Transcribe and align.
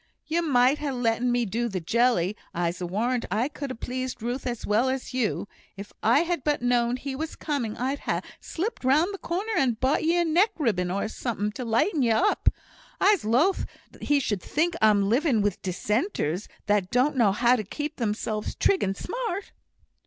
"You 0.25 0.41
might 0.41 0.79
ha' 0.79 0.89
letten 0.93 1.31
me 1.31 1.45
do 1.45 1.69
the 1.69 1.79
jelly; 1.79 2.35
I'se 2.55 2.81
warrant 2.81 3.23
I 3.29 3.47
could 3.47 3.69
ha' 3.71 3.79
pleased 3.79 4.23
Ruth 4.23 4.47
as 4.47 4.65
well 4.65 4.89
as 4.89 5.13
you. 5.13 5.47
If 5.77 5.93
I 6.01 6.21
had 6.21 6.43
but 6.43 6.63
known 6.63 6.97
he 6.97 7.15
was 7.15 7.35
coming, 7.35 7.77
I'd 7.77 7.99
ha' 7.99 8.21
slipped 8.39 8.83
round 8.83 9.13
the 9.13 9.19
corner 9.19 9.53
and 9.55 9.79
bought 9.79 10.03
ye 10.03 10.17
a 10.17 10.25
neck 10.25 10.53
ribbon, 10.57 10.89
or 10.89 11.07
summut 11.07 11.53
to 11.53 11.65
lighten 11.65 12.01
ye 12.01 12.09
up. 12.09 12.49
I'se 12.99 13.23
loath 13.25 13.67
he 14.01 14.19
should 14.19 14.41
think 14.41 14.73
I'm 14.81 15.07
living 15.07 15.39
with 15.43 15.61
Dissenters, 15.61 16.47
that 16.65 16.89
don't 16.89 17.15
know 17.15 17.31
how 17.31 17.55
to 17.55 17.63
keep 17.63 17.97
themselves 17.97 18.55
trig 18.55 18.81
and 18.81 18.97
smart." 18.97 19.51